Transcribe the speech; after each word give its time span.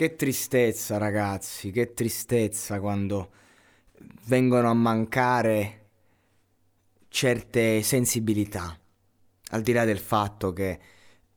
Che 0.00 0.16
tristezza, 0.16 0.96
ragazzi, 0.96 1.70
che 1.70 1.92
tristezza 1.92 2.80
quando 2.80 3.32
vengono 4.28 4.70
a 4.70 4.72
mancare 4.72 5.88
certe 7.08 7.82
sensibilità. 7.82 8.80
Al 9.50 9.60
di 9.60 9.72
là 9.72 9.84
del 9.84 9.98
fatto 9.98 10.54
che 10.54 10.80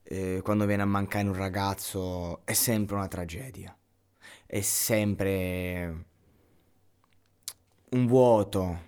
eh, 0.01 0.39
quando 0.41 0.65
viene 0.65 0.81
a 0.81 0.85
mancare 0.85 1.27
un 1.27 1.35
ragazzo 1.35 2.45
è 2.45 2.53
sempre 2.53 2.95
una 2.95 3.09
tragedia, 3.09 3.77
è 4.45 4.61
sempre 4.61 6.05
un 7.89 8.07
vuoto, 8.07 8.81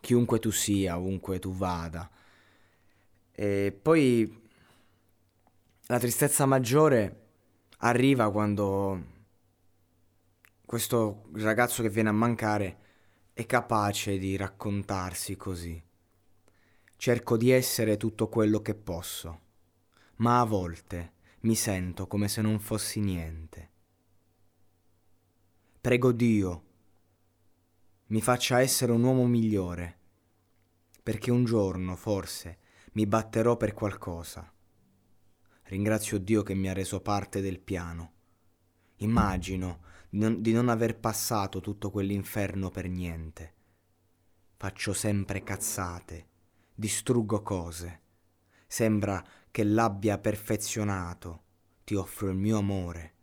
chiunque 0.00 0.38
tu 0.38 0.50
sia, 0.50 0.96
ovunque 0.96 1.38
tu 1.38 1.52
vada. 1.52 2.10
E 3.32 3.78
poi 3.82 4.48
la 5.84 5.98
tristezza 5.98 6.46
maggiore 6.46 7.26
arriva 7.80 8.32
quando 8.32 9.16
questo 10.68 11.30
ragazzo 11.36 11.80
che 11.80 11.88
viene 11.88 12.10
a 12.10 12.12
mancare 12.12 12.78
è 13.32 13.46
capace 13.46 14.18
di 14.18 14.36
raccontarsi 14.36 15.34
così. 15.34 15.82
Cerco 16.94 17.38
di 17.38 17.50
essere 17.50 17.96
tutto 17.96 18.28
quello 18.28 18.60
che 18.60 18.74
posso, 18.74 19.40
ma 20.16 20.40
a 20.40 20.44
volte 20.44 21.12
mi 21.40 21.54
sento 21.54 22.06
come 22.06 22.28
se 22.28 22.42
non 22.42 22.60
fossi 22.60 23.00
niente. 23.00 23.70
Prego 25.80 26.12
Dio, 26.12 26.64
mi 28.08 28.20
faccia 28.20 28.60
essere 28.60 28.92
un 28.92 29.04
uomo 29.04 29.26
migliore, 29.26 29.98
perché 31.02 31.30
un 31.30 31.46
giorno 31.46 31.96
forse 31.96 32.58
mi 32.92 33.06
batterò 33.06 33.56
per 33.56 33.72
qualcosa. 33.72 34.52
Ringrazio 35.62 36.18
Dio 36.18 36.42
che 36.42 36.52
mi 36.52 36.68
ha 36.68 36.74
reso 36.74 37.00
parte 37.00 37.40
del 37.40 37.58
piano. 37.58 38.12
Immagino 38.96 39.86
non, 40.10 40.40
di 40.40 40.52
non 40.52 40.68
aver 40.68 40.98
passato 40.98 41.60
tutto 41.60 41.90
quell'inferno 41.90 42.70
per 42.70 42.88
niente. 42.88 43.54
Faccio 44.56 44.92
sempre 44.92 45.42
cazzate, 45.42 46.28
distruggo 46.74 47.42
cose. 47.42 48.00
Sembra 48.66 49.24
che 49.50 49.64
l'abbia 49.64 50.18
perfezionato. 50.18 51.44
Ti 51.84 51.94
offro 51.94 52.28
il 52.28 52.36
mio 52.36 52.58
amore. 52.58 53.14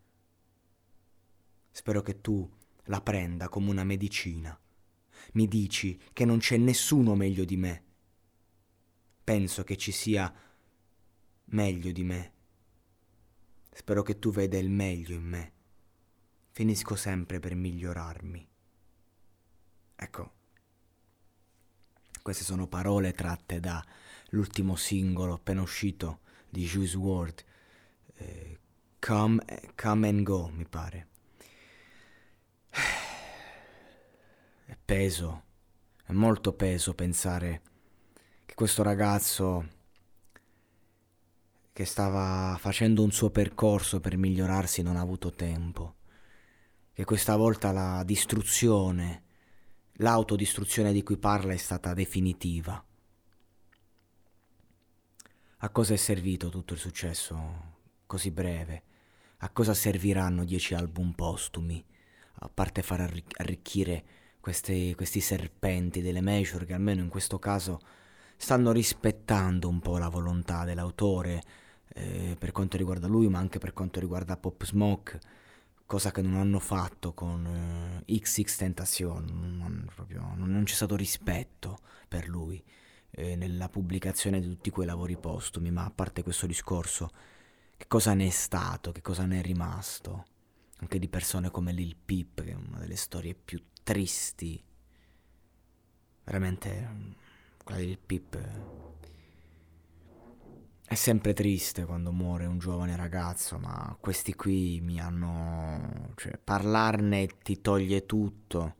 Spero 1.72 2.02
che 2.02 2.22
tu 2.22 2.50
la 2.86 3.02
prenda 3.02 3.50
come 3.50 3.70
una 3.70 3.84
medicina. 3.84 4.58
Mi 5.34 5.48
dici 5.48 6.00
che 6.14 6.26
non 6.26 6.38
c'è 6.38 6.58
nessuno 6.58 7.16
meglio 7.16 7.46
di 7.46 7.58
me. 7.58 7.84
Penso 9.24 9.64
che 9.64 9.76
ci 9.76 9.92
sia 9.92 10.34
meglio 11.46 11.92
di 11.92 12.04
me. 12.04 12.34
Spero 13.72 14.04
che 14.04 14.20
tu 14.20 14.32
veda 14.32 14.58
il 14.58 14.70
meglio 14.70 15.14
in 15.14 15.24
me 15.24 15.55
finisco 16.56 16.96
sempre 16.96 17.42
per 17.42 17.54
migliorarmi. 17.54 18.48
Ecco, 19.94 20.32
queste 22.22 22.46
sono 22.46 22.66
parole 22.66 23.12
tratte 23.12 23.60
dall'ultimo 23.60 24.78
singolo 24.78 25.34
appena 25.34 25.62
uscito 25.62 26.22
di 26.48 26.64
Juice 26.64 26.96
WRLD, 26.96 27.44
eh, 28.14 28.60
come, 29.00 29.44
come 29.76 30.08
and 30.08 30.24
Go, 30.24 30.48
mi 30.48 30.66
pare. 30.66 31.08
È 34.64 34.78
peso, 34.86 35.44
è 36.06 36.14
molto 36.14 36.54
peso 36.54 36.94
pensare 36.94 37.62
che 38.46 38.56
questo 38.56 38.82
ragazzo 38.82 39.68
che 41.74 41.84
stava 41.84 42.56
facendo 42.58 43.04
un 43.04 43.12
suo 43.12 43.30
percorso 43.30 44.00
per 44.00 44.16
migliorarsi 44.16 44.82
non 44.84 44.96
ha 44.96 45.02
avuto 45.02 45.34
tempo 45.34 45.96
che 46.96 47.04
questa 47.04 47.36
volta 47.36 47.74
la 47.74 48.04
distruzione, 48.06 49.24
l'autodistruzione 49.96 50.94
di 50.94 51.04
cui 51.04 51.18
parla 51.18 51.52
è 51.52 51.58
stata 51.58 51.94
definitiva. 51.94 52.82
A 55.58 55.70
cosa 55.72 55.94
è 55.94 55.98
servito 55.98 56.48
tutto 56.48 56.72
il 56.72 56.80
successo 56.80 57.74
così 58.06 58.32
breve? 58.32 58.84
A 59.40 59.50
cosa 59.50 59.74
serviranno 59.74 60.46
dieci 60.46 60.74
album 60.74 61.12
postumi? 61.12 61.84
A 62.36 62.48
parte 62.48 62.82
far 62.82 63.02
arricchire 63.40 64.06
questi, 64.40 64.94
questi 64.96 65.20
serpenti 65.20 66.02
delle 66.02 66.22
major 66.22 66.64
che 66.64 66.76
almeno 66.76 67.02
in 67.02 67.10
questo 67.10 67.40
caso 67.40 67.82
stanno 68.38 68.72
rispettando 68.72 69.68
un 69.68 69.82
po' 69.82 69.98
la 69.98 70.08
volontà 70.08 70.64
dell'autore 70.64 71.44
eh, 71.90 72.38
per 72.40 72.54
quanto 72.54 72.78
riguarda 72.78 73.08
lui, 73.08 73.28
ma 73.28 73.40
anche 73.40 73.60
per 73.60 73.74
quanto 73.74 74.00
riguarda 74.00 74.38
Pop 74.38 74.64
Smoke 74.64 75.44
cosa 75.86 76.12
che 76.12 76.22
non 76.22 76.36
hanno 76.36 76.60
fatto 76.60 77.14
con 77.14 78.02
eh, 78.06 78.20
XX 78.20 78.56
Tentacion, 78.56 79.26
non, 79.58 79.90
proprio, 79.94 80.34
non, 80.36 80.64
c'è 80.64 80.74
stato 80.74 80.96
rispetto 80.96 81.80
per 82.08 82.28
lui 82.28 82.64
eh, 83.12 83.36
nella 83.36 83.70
pubblicazione 83.70 84.40
di 84.40 84.48
tutti 84.48 84.72
quei 84.72 84.88
lavori 84.88 85.18
postumi, 85.18 85.72
ma 85.72 85.86
a 85.86 85.92
parte 85.92 86.24
questo 86.24 86.48
discorso, 86.48 87.10
che 87.78 87.88
cosa 87.88 88.14
ne 88.14 88.28
è 88.28 88.32
stato, 88.32 88.92
che 88.92 89.02
cosa 89.02 89.26
ne 89.26 89.40
è 89.40 89.42
rimasto, 89.44 90.26
anche 90.80 91.00
di 91.00 91.08
persone 91.08 91.52
come 91.52 91.72
Lil 91.72 91.96
Peep, 91.96 92.44
che 92.44 92.52
è 92.52 92.56
una 92.56 92.80
delle 92.80 92.96
storie 92.96 93.36
più 93.36 93.62
tristi, 93.84 94.62
veramente 96.24 97.16
quella 97.64 97.80
di 97.80 97.88
Lil 97.88 98.00
Peep 98.00 98.38
è 100.88 100.94
sempre 100.94 101.34
triste 101.34 101.84
quando 101.86 102.12
muore 102.12 102.46
un 102.46 102.60
giovane 102.60 102.96
ragazzo, 102.96 103.58
ma 103.58 103.96
questi 104.00 104.36
qui 104.36 104.80
mi 104.82 105.00
hanno... 105.00 106.12
cioè 106.16 106.38
parlarne 106.38 107.28
ti 107.42 107.60
toglie 107.60 108.06
tutto. 108.06 108.76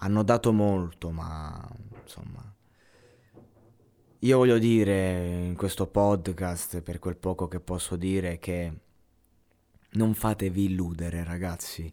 Hanno 0.00 0.22
dato 0.24 0.52
molto, 0.52 1.10
ma 1.10 1.66
insomma... 2.02 2.52
Io 4.22 4.36
voglio 4.36 4.58
dire 4.58 5.44
in 5.46 5.54
questo 5.54 5.86
podcast, 5.86 6.80
per 6.82 6.98
quel 6.98 7.16
poco 7.16 7.46
che 7.46 7.60
posso 7.60 7.94
dire, 7.94 8.38
che 8.40 8.72
non 9.90 10.14
fatevi 10.14 10.64
illudere 10.64 11.22
ragazzi, 11.22 11.92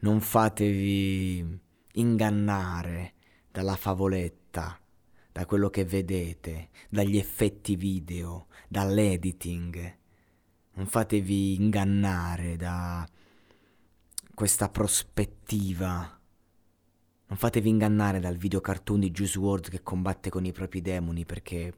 non 0.00 0.20
fatevi 0.20 1.58
ingannare 1.92 3.14
dalla 3.50 3.76
favoletta 3.76 4.78
da 5.32 5.46
quello 5.46 5.70
che 5.70 5.84
vedete, 5.84 6.70
dagli 6.88 7.16
effetti 7.16 7.76
video, 7.76 8.46
dall'editing. 8.68 9.98
Non 10.72 10.86
fatevi 10.86 11.54
ingannare 11.54 12.56
da 12.56 13.06
questa 14.34 14.68
prospettiva. 14.68 16.18
Non 17.26 17.38
fatevi 17.38 17.68
ingannare 17.68 18.18
dal 18.18 18.36
video 18.36 18.60
cartoon 18.60 19.00
di 19.00 19.10
Juice 19.10 19.38
WRLD 19.38 19.68
che 19.68 19.82
combatte 19.82 20.30
con 20.30 20.44
i 20.44 20.52
propri 20.52 20.80
demoni 20.80 21.24
perché 21.24 21.74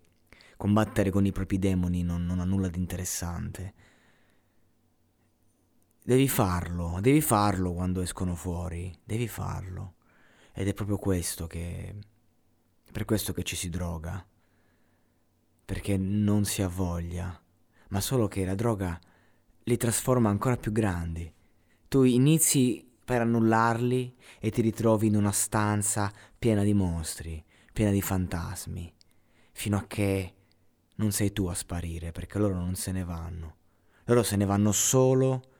combattere 0.57 1.11
con 1.11 1.27
i 1.27 1.33
propri 1.33 1.59
demoni 1.59 2.03
non, 2.03 2.25
non 2.25 2.39
ha 2.41 2.45
nulla 2.45 2.69
di 2.69 2.79
interessante. 2.79 3.75
devi 6.05 6.29
farlo, 6.29 6.99
devi 7.01 7.21
farlo 7.21 7.73
quando 7.73 8.01
escono 8.01 8.35
fuori, 8.35 8.97
devi 9.05 9.29
farlo. 9.29 9.95
Ed 10.53 10.69
è 10.69 10.75
proprio 10.75 10.99
questo 10.99 11.47
che... 11.47 11.97
per 12.93 13.05
questo 13.07 13.33
che 13.33 13.43
ci 13.43 13.57
si 13.57 13.71
droga. 13.71 14.25
Perché 15.65 15.97
non 15.97 16.45
si 16.45 16.63
ha 16.63 16.69
voglia, 16.69 17.43
ma 17.89 18.01
solo 18.01 18.29
che 18.29 18.45
la 18.45 18.55
droga 18.55 19.01
li 19.65 19.77
trasforma 19.77 20.29
ancora 20.29 20.57
più 20.57 20.71
grandi. 20.71 21.33
Tu 21.89 22.05
inizi 22.05 22.87
per 23.05 23.23
annullarli 23.23 24.17
e 24.39 24.51
ti 24.51 24.61
ritrovi 24.61 25.07
in 25.07 25.17
una 25.17 25.33
stanza 25.33 26.13
piena 26.39 26.63
di 26.63 26.75
mostri, 26.75 27.43
piena 27.73 27.91
di 27.91 28.03
fantasmi, 28.03 28.95
fino 29.53 29.77
a 29.79 29.87
che 29.87 30.35
non 30.97 31.11
sei 31.11 31.33
tu 31.33 31.47
a 31.47 31.55
sparire, 31.55 32.13
perché 32.13 32.39
loro 32.39 32.55
non 32.55 32.75
se 32.75 32.93
ne 32.93 33.05
vanno. 33.05 33.57
Loro 34.05 34.23
se 34.23 34.37
ne 34.37 34.45
vanno 34.45 34.73
solo 34.73 35.51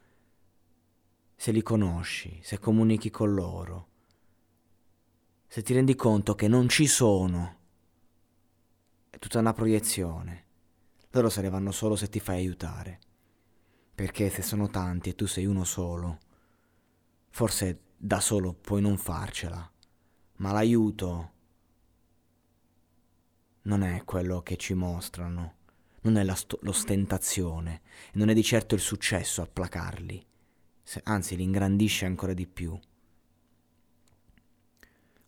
se 1.35 1.51
li 1.51 1.63
conosci, 1.63 2.39
se 2.43 2.59
comunichi 2.59 3.11
con 3.11 3.35
loro, 3.35 3.89
se 5.53 5.61
ti 5.61 5.75
rendi 5.75 5.95
conto 5.95 6.35
che 6.35 6.49
non 6.49 6.67
ci 6.71 6.87
sono. 6.87 7.57
È 9.11 9.19
tutta 9.19 9.39
una 9.39 9.53
proiezione. 9.53 10.45
Loro 11.11 11.29
se 11.29 11.43
ne 11.43 11.51
vanno 11.51 11.73
solo 11.73 11.95
se 11.95 12.09
ti 12.09 12.21
fai 12.21 12.37
aiutare. 12.39 13.01
Perché 13.95 14.31
se 14.31 14.41
sono 14.41 14.69
tanti 14.69 15.11
e 15.11 15.15
tu 15.15 15.27
sei 15.27 15.45
uno 15.45 15.65
solo, 15.65 16.21
forse 17.29 17.81
da 17.99 18.19
solo 18.19 18.55
puoi 18.55 18.81
non 18.81 18.97
farcela, 18.97 19.71
ma 20.37 20.53
l'aiuto 20.53 21.33
non 23.65 23.83
è 23.83 24.05
quello 24.07 24.41
che 24.41 24.57
ci 24.57 24.73
mostrano, 24.73 25.57
non 26.01 26.17
è 26.17 26.35
sto- 26.35 26.61
l'ostentazione, 26.63 27.83
non 28.15 28.31
è 28.31 28.33
di 28.33 28.43
certo 28.43 28.75
il 28.75 28.81
successo 28.81 29.43
a 29.43 29.47
placarli, 29.47 30.27
anzi 31.03 31.37
li 31.37 31.43
ingrandisce 31.43 32.07
ancora 32.07 32.33
di 32.33 32.47
più. 32.47 32.75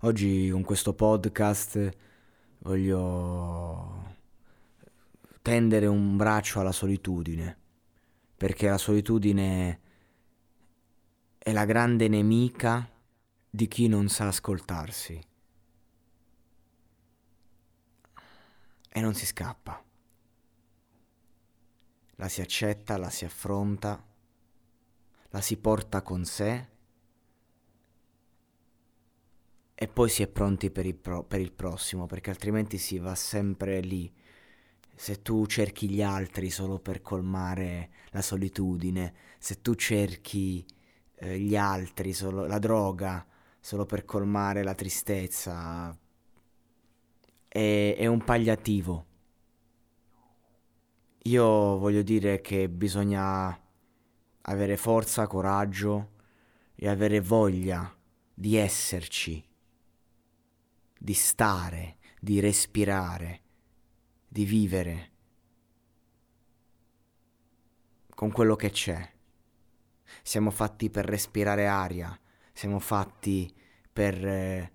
Oggi 0.04 0.50
con 0.50 0.62
questo 0.64 0.92
podcast 0.92 1.96
voglio 2.58 4.16
tendere 5.40 5.86
un 5.86 6.18
braccio 6.18 6.60
alla 6.60 6.72
solitudine, 6.72 7.56
perché 8.36 8.68
la 8.68 8.76
solitudine 8.76 9.80
è 11.38 11.52
la 11.52 11.64
grande 11.64 12.08
nemica 12.08 12.86
di 13.48 13.66
chi 13.66 13.88
non 13.88 14.10
sa 14.10 14.26
ascoltarsi. 14.26 15.18
E 18.90 19.00
non 19.00 19.14
si 19.14 19.24
scappa. 19.24 19.82
La 22.16 22.28
si 22.28 22.42
accetta, 22.42 22.98
la 22.98 23.08
si 23.08 23.24
affronta, 23.24 24.04
la 25.30 25.40
si 25.40 25.56
porta 25.56 26.02
con 26.02 26.26
sé 26.26 26.72
e 29.74 29.88
poi 29.88 30.08
si 30.08 30.22
è 30.22 30.28
pronti 30.28 30.70
per 30.70 30.86
il, 30.86 30.94
pro- 30.94 31.24
per 31.24 31.40
il 31.40 31.52
prossimo, 31.52 32.06
perché 32.06 32.30
altrimenti 32.30 32.78
si 32.78 32.98
va 32.98 33.14
sempre 33.14 33.80
lì 33.80 34.12
se 34.96 35.22
tu 35.22 35.46
cerchi 35.46 35.90
gli 35.90 36.02
altri 36.02 36.50
solo 36.50 36.78
per 36.78 37.02
colmare 37.02 37.90
la 38.10 38.22
solitudine, 38.22 39.14
se 39.38 39.60
tu 39.60 39.74
cerchi 39.74 40.64
eh, 41.16 41.38
gli 41.38 41.56
altri, 41.56 42.12
solo, 42.12 42.46
la 42.46 42.58
droga, 42.58 43.26
solo 43.58 43.84
per 43.86 44.04
colmare 44.04 44.62
la 44.62 44.74
tristezza, 44.74 45.96
è, 47.48 47.94
è 47.98 48.06
un 48.06 48.22
palliativo. 48.22 49.06
Io 51.24 51.78
voglio 51.78 52.02
dire 52.02 52.40
che 52.40 52.68
bisogna 52.68 53.58
avere 54.42 54.76
forza, 54.76 55.26
coraggio 55.26 56.10
e 56.74 56.88
avere 56.88 57.20
voglia 57.20 57.92
di 58.32 58.56
esserci, 58.56 59.42
di 61.04 61.12
stare, 61.12 61.98
di 62.18 62.40
respirare 62.40 63.42
di 64.26 64.46
vivere 64.46 65.10
con 68.08 68.32
quello 68.32 68.56
che 68.56 68.70
c'è. 68.70 69.12
Siamo 70.22 70.50
fatti 70.50 70.88
per 70.88 71.04
respirare 71.04 71.66
aria, 71.66 72.18
siamo 72.54 72.78
fatti 72.78 73.54
per 73.92 74.26
eh, 74.26 74.72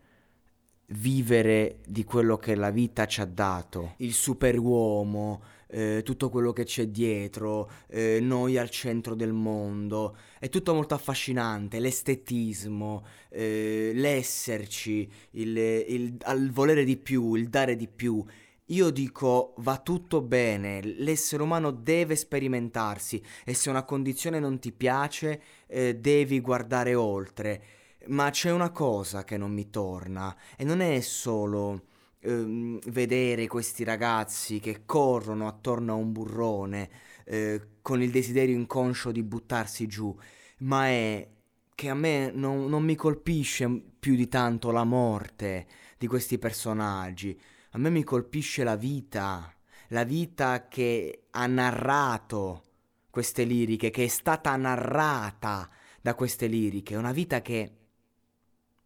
vivere 0.90 1.80
di 1.88 2.04
quello 2.04 2.38
che 2.38 2.54
la 2.54 2.70
vita 2.70 3.08
ci 3.08 3.22
ha 3.22 3.26
dato. 3.26 3.96
Il 3.98 4.14
superuomo, 4.14 5.42
eh, 5.72 6.02
tutto 6.04 6.30
quello 6.30 6.52
che 6.52 6.64
c'è 6.64 6.88
dietro, 6.88 7.70
eh, 7.88 8.20
noi 8.22 8.58
al 8.58 8.70
centro 8.70 9.16
del 9.16 9.34
mondo. 9.34 10.18
È 10.40 10.50
tutto 10.50 10.74
molto 10.74 10.96
affascinante, 10.96 11.80
l'estetismo, 11.80 13.06
eh, 13.30 13.92
l'esserci, 13.94 15.10
il, 15.32 15.58
il, 15.58 16.18
il 16.28 16.52
volere 16.52 16.84
di 16.84 16.98
più, 16.98 17.36
il 17.36 17.50
dare 17.50 17.76
di 17.76 17.88
più. 17.88 18.24
Io 18.72 18.92
dico 18.92 19.56
va 19.58 19.78
tutto 19.80 20.22
bene, 20.22 20.82
l'essere 20.84 21.42
umano 21.42 21.72
deve 21.72 22.16
sperimentarsi 22.16 23.20
e 23.44 23.56
se 23.56 23.70
una 23.72 23.84
condizione 23.84 24.40
non 24.40 24.60
ti 24.60 24.72
piace 24.72 25.42
eh, 25.66 25.96
devi 25.96 26.40
guardare 26.40 26.94
oltre. 26.94 27.64
Ma 28.08 28.30
c'è 28.30 28.52
una 28.52 28.70
cosa 28.70 29.24
che 29.24 29.38
non 29.38 29.52
mi 29.52 29.72
torna 29.72 30.36
e 30.56 30.64
non 30.64 30.82
è 30.82 31.00
solo 31.02 31.88
ehm, 32.22 32.80
vedere 32.88 33.48
questi 33.48 33.84
ragazzi 33.84 34.60
che 34.60 34.86
corrono 34.86 35.48
attorno 35.48 35.94
a 35.94 35.96
un 35.96 36.12
burrone 36.12 36.90
eh, 37.26 37.62
con 37.82 38.02
il 38.02 38.12
desiderio 38.12 38.56
inconscio 38.56 39.12
di 39.12 39.24
buttarsi 39.24 39.88
giù, 39.88 40.16
ma 40.60 40.88
è 40.88 41.28
che 41.76 41.90
a 41.90 41.96
me 41.96 42.32
non, 42.34 42.68
non 42.68 42.84
mi 42.84 42.96
colpisce 42.96 43.70
più 44.00 44.16
di 44.16 44.28
tanto 44.28 44.72
la 44.72 44.84
morte 44.84 45.68
di 45.98 46.08
questi 46.08 46.38
personaggi 46.38 47.40
a 47.72 47.78
me 47.78 47.90
mi 47.92 48.04
colpisce 48.04 48.64
la 48.64 48.76
vita, 48.76 49.54
la 49.90 50.04
vita 50.04 50.68
che 50.68 51.26
ha 51.30 51.46
narrato 51.46 52.64
queste 53.12 53.44
liriche, 53.44 53.92
che 53.92 54.06
è 54.06 54.08
stata 54.08 54.56
narrata 54.56 55.70
da 56.02 56.16
queste 56.16 56.48
liriche, 56.48 56.96
una 56.96 57.12
vita 57.12 57.42
che 57.42 57.72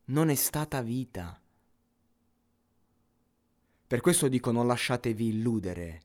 non 0.06 0.30
è 0.30 0.36
stata 0.36 0.82
vita. 0.82 1.40
Per 3.94 4.01
questo 4.01 4.28
dico 4.28 4.50
non 4.50 4.66
lasciatevi 4.66 5.28
illudere, 5.28 6.01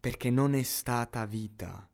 perché 0.00 0.28
non 0.28 0.56
è 0.56 0.64
stata 0.64 1.24
vita. 1.24 1.88